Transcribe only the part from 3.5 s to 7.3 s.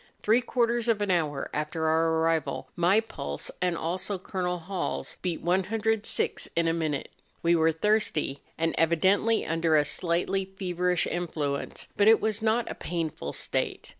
and also Col. Hall's, beat 106 in a minute;